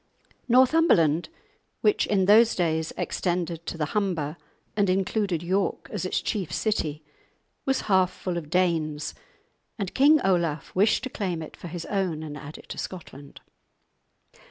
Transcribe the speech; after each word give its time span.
Northumberland, 0.47 1.29
which 1.81 2.07
in 2.07 2.25
those 2.25 2.55
days 2.55 2.91
extended 2.97 3.67
to 3.67 3.77
the 3.77 3.85
Humber, 3.93 4.35
and 4.75 4.89
included 4.89 5.43
York 5.43 5.87
as 5.91 6.05
its 6.05 6.21
chief 6.23 6.51
city, 6.51 7.03
was 7.67 7.81
half 7.81 8.11
full 8.11 8.35
of 8.35 8.49
Danes, 8.49 9.13
and 9.77 9.93
King 9.93 10.19
Olaf 10.25 10.73
wished 10.73 11.03
to 11.03 11.11
claim 11.11 11.43
it 11.43 11.55
for 11.55 11.67
his 11.67 11.85
own, 11.85 12.23
and 12.23 12.35
add 12.35 12.57
it 12.57 12.67
to 12.69 12.79
Scotland. 12.79 13.41